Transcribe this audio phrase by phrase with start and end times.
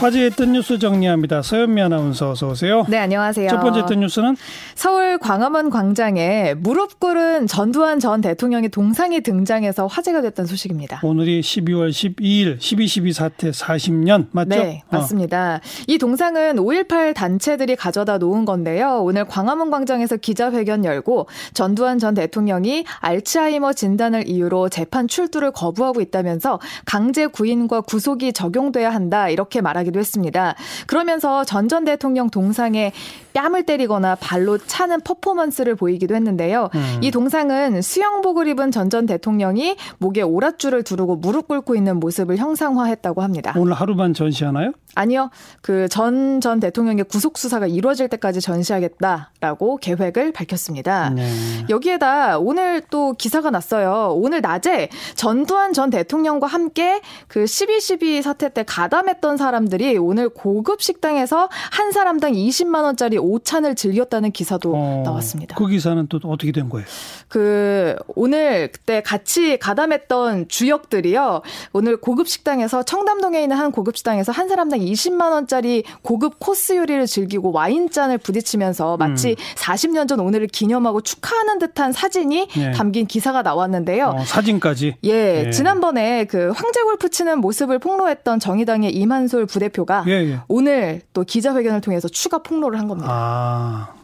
[0.00, 1.42] 화제했던 뉴스 정리합니다.
[1.42, 2.86] 서현미 아나운서 어서 오세요.
[2.88, 3.50] 네, 안녕하세요.
[3.50, 4.34] 첫 번째 했던 뉴스는
[4.74, 11.00] 서울 광화문 광장에 무릎 꿇은 전두환 전 대통령의 동상이 등장해서 화제가 됐던 소식입니다.
[11.02, 14.48] 오늘이 12월 12일 12.12 사태 40년 맞죠?
[14.48, 14.96] 네, 어.
[14.96, 15.56] 맞습니다.
[15.56, 15.84] 어.
[15.86, 19.02] 이 동상은 5.18 단체들이 가져다 놓은 건데요.
[19.02, 26.58] 오늘 광화문 광장에서 기자회견 열고 전두환 전 대통령이 알츠하이머 진단을 이유로 재판 출두를 거부하고 있다면서
[26.86, 30.54] 강제 구인과 구속이 적용돼야 한다 이렇게 말하기 도 했습니다.
[30.86, 32.90] 그러면서 전 전 대통령 동상에
[33.32, 36.68] 뺨을 때리거나 발로 차는 퍼포먼스를 보이기도 했는데요.
[36.74, 36.98] 음.
[37.00, 43.22] 이 동상은 수영복을 입은 전 전 대통령이 목에 오랏줄을 두르고 무릎 꿇고 있는 모습을 형상화했다고
[43.22, 43.52] 합니다.
[43.56, 44.72] 오늘 하루만 전시하나요?
[44.96, 45.30] 아니요.
[45.62, 51.10] 그 전 전 대통령의 구속 수사가 이루어질 때까지 전시하겠다라고 계획을 밝혔습니다.
[51.10, 51.30] 네.
[51.68, 54.12] 여기에다 오늘 또 기사가 났어요.
[54.16, 61.48] 오늘 낮에 전두환 전 대통령과 함께 그 12.12 사태 때 가담했던 사람들이 오늘 고급 식당에서
[61.70, 65.56] 한 사람당 20만 원짜리 오찬을 즐겼다는 기사도 어, 나왔습니다.
[65.56, 66.86] 그 기사는 또 어떻게 된 거예요?
[67.28, 71.42] 그 오늘 그때 같이 가담했던 주역들이요.
[71.72, 77.06] 오늘 고급 식당에서 청담동에 있는 한 고급 식당에서 한 사람당 20만 원짜리 고급 코스 요리를
[77.06, 79.34] 즐기고 와인잔을 부딪히면서 마치 음.
[79.56, 82.72] 40년 전 오늘을 기념하고 축하하는 듯한 사진이 예.
[82.72, 84.08] 담긴 기사가 나왔는데요.
[84.08, 84.96] 어, 사진까지.
[85.04, 85.50] 예, 예.
[85.50, 90.40] 지난번에 그 황제 골프 치는 모습을 폭로했던 정의당의 이만솔 부대 표가 예, 예.
[90.48, 93.08] 오늘 또 기자회견을 통해서 추가 폭로를 한 겁니다.
[93.10, 93.94] 아,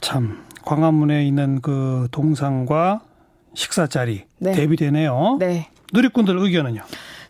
[0.00, 3.00] 참 광화문에 있는 그 동상과
[3.54, 4.52] 식사 자리 네.
[4.52, 5.36] 대비되네요.
[5.38, 5.68] 네.
[5.92, 6.82] 누리꾼들 의견은요?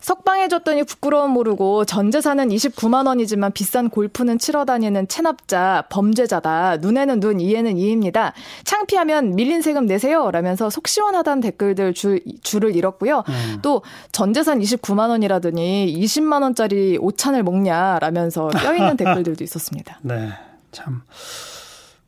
[0.05, 6.77] 석방해줬더니 부끄러움 모르고 전 재산은 29만 원이지만 비싼 골프는 치러 다니는 체납자, 범죄자다.
[6.77, 8.33] 눈에는 눈, 이에는 이입니다.
[8.65, 10.29] 창피하면 밀린 세금 내세요.
[10.29, 13.23] 라면서 속 시원하다는 댓글들 줄, 줄을 잃었고요.
[13.27, 13.59] 음.
[13.63, 17.97] 또전 재산 29만 원이라더니 20만 원짜리 오찬을 먹냐.
[17.97, 19.97] 라면서 뼈있는 댓글들도 있었습니다.
[20.03, 20.29] 네,
[20.71, 21.01] 참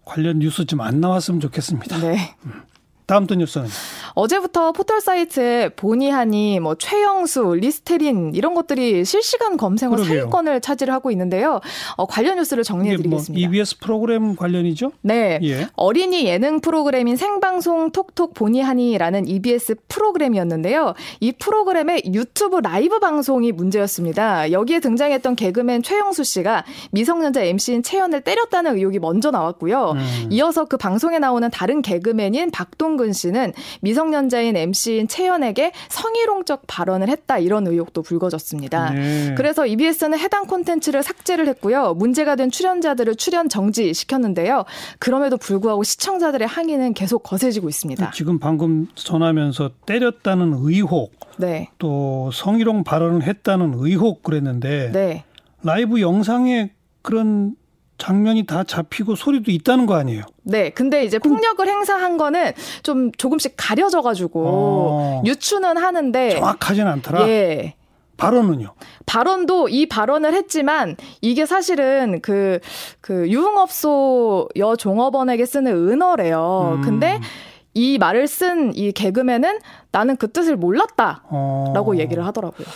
[0.06, 1.98] 관련 뉴스 좀 안 나왔으면 좋겠습니다.
[1.98, 2.36] 네.
[3.08, 3.68] 다음 또 뉴스는
[4.18, 10.22] 어제부터 포털 사이트에 보니하니, 뭐 최영수, 리스테린 이런 것들이 실시간 검색어 그러게요.
[10.22, 11.62] 상위권을 차지를 하고 있는데요.
[11.98, 13.48] 어, 관련 뉴스를 이게 뭐 정리해드리겠습니다.
[13.48, 14.92] EBS 프로그램 관련이죠?
[15.02, 15.38] 네.
[15.44, 15.68] 예.
[15.76, 20.96] 어린이 예능 프로그램인 생방송 톡톡 보니하니라는 EBS 프로그램이었는데요.
[21.20, 24.52] 이 프로그램의 유튜브 라이브 방송이 문제였습니다.
[24.52, 29.92] 여기에 등장했던 개그맨 최영수 씨가 미성년자 MC인 채연을 때렸다는 의혹이 먼저 나왔고요.
[29.92, 30.28] 음.
[30.32, 37.40] 이어서 그 방송에 나오는 다른 개그맨인 박동근 씨는 미성 년자인 MC인 채연에게 성희롱적 발언을 했다
[37.40, 38.92] 이런 의혹도 불거졌습니다.
[38.92, 39.34] 네.
[39.36, 41.94] 그래서 EBS는 해당 콘텐츠를 삭제를 했고요.
[41.94, 44.66] 문제가 된 출연자들을 출연 정지시켰는데요.
[45.00, 48.12] 그럼에도 불구하고 시청자들의 항의는 계속 거세지고 있습니다.
[48.12, 51.70] 지금 방금 전하면서 때렸다는 의혹, 네.
[51.78, 55.24] 또 성희롱 발언을 했다는 의혹 그랬는데 네.
[55.64, 57.56] 라이브 영상에 그런
[57.98, 60.24] 장면이 다 잡히고 소리도 있다는 거 아니에요?
[60.44, 60.70] 네.
[60.70, 62.54] 근데 이제 폭력을 행사한 거는
[62.84, 65.24] 좀 조금씩 가려져 가지고 어.
[65.26, 67.28] 유추는 하는데 정확하진 않더라.
[67.28, 67.76] 예.
[68.18, 68.74] 발언은요?
[69.06, 72.60] 발언도 이 발언을 했지만 이게 사실은 그,
[73.00, 76.78] 그 유흥업소 여 종업원에게 쓰는 은어래요.
[76.78, 76.82] 음.
[76.82, 77.20] 근데
[77.76, 79.60] 이 말을 쓴 이 개그맨은
[79.92, 81.24] 나는 그 뜻을 몰랐다.
[81.30, 81.72] 어.
[81.76, 82.68] 라고 얘기를 하더라고요.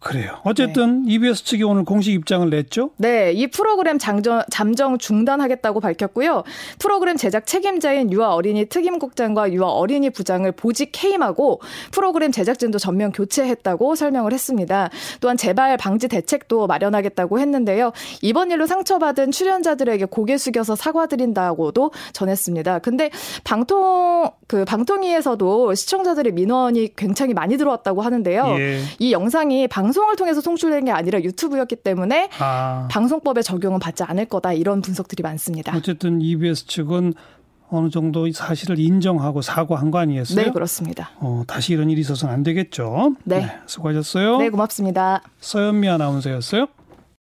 [0.00, 0.38] 그래요.
[0.44, 2.90] 어쨌든 EBS 측이 오늘 공식 입장을 냈죠.
[2.98, 6.44] 네, 이 프로그램 장정, 잠정 중단하겠다고 밝혔고요.
[6.78, 11.60] 프로그램 제작 책임자인 유아 어린이 특임국장과 유아 어린이 부장을 보직 해임하고
[11.90, 14.90] 프로그램 제작진도 전면 교체했다고 설명을 했습니다.
[15.20, 17.92] 또한 재발 방지 대책도 마련하겠다고 했는데요.
[18.22, 22.78] 이번 일로 상처받은 출연자들에게 고개 숙여서 사과드린다고도 전했습니다.
[22.80, 23.10] 근데
[23.42, 28.56] 방통 그 방통위에서도 시청자들의 민원이 굉장히 많이 들어왔다고 하는데요.
[28.58, 28.80] 예.
[29.00, 32.88] 이 영상이 방 송을 통해서 송출된 게 아니라 유튜브였기 때문에 아.
[32.90, 35.76] 방송법의 적용은 받지 않을 거다 이런 분석들이 많습니다.
[35.76, 37.14] 어쨌든 EBS 측은
[37.70, 40.46] 어느 정도 사실을 인정하고 사과한 거 아니겠어요?
[40.46, 41.10] 네, 그렇습니다.
[41.18, 43.14] 어, 다시 이런 일이 있어서는 안 되겠죠.
[43.24, 43.50] 네.
[43.66, 44.38] 수고하셨어요.
[44.38, 45.22] 네, 고맙습니다.
[45.40, 46.68] 서현미 아나운서였어요.